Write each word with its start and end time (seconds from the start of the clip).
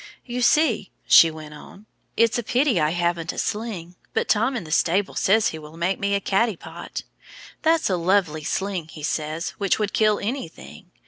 "You 0.25 0.41
see," 0.41 0.89
she 1.05 1.29
went 1.29 1.53
on, 1.53 1.85
"it's 2.17 2.39
a 2.39 2.41
pity 2.41 2.79
I 2.81 2.89
haven't 2.89 3.31
a 3.31 3.37
sling, 3.37 3.97
but 4.15 4.27
Tom 4.27 4.55
in 4.57 4.63
the 4.63 4.71
stable 4.71 5.13
says 5.13 5.49
he 5.49 5.59
will 5.59 5.77
make 5.77 5.99
me 5.99 6.15
a 6.15 6.19
cattypot; 6.19 7.03
that's 7.61 7.87
a 7.87 7.97
lovely 7.97 8.43
sling, 8.43 8.87
he 8.87 9.03
says, 9.03 9.51
which 9.59 9.77
would 9.77 9.93
kill 9.93 10.17
anything. 10.17 10.89